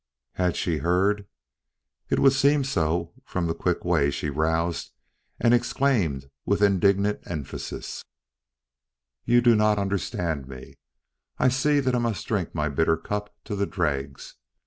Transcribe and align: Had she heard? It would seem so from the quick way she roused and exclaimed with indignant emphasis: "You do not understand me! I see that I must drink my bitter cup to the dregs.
Had 0.33 0.55
she 0.55 0.79
heard? 0.79 1.27
It 2.09 2.17
would 2.17 2.33
seem 2.33 2.63
so 2.63 3.13
from 3.23 3.45
the 3.45 3.53
quick 3.53 3.85
way 3.85 4.09
she 4.09 4.31
roused 4.31 4.93
and 5.39 5.53
exclaimed 5.53 6.25
with 6.43 6.63
indignant 6.63 7.19
emphasis: 7.27 8.03
"You 9.25 9.41
do 9.41 9.55
not 9.55 9.77
understand 9.77 10.47
me! 10.47 10.79
I 11.37 11.49
see 11.49 11.79
that 11.81 11.93
I 11.93 11.99
must 11.99 12.25
drink 12.25 12.55
my 12.55 12.67
bitter 12.67 12.97
cup 12.97 13.31
to 13.43 13.55
the 13.55 13.67
dregs. 13.67 14.37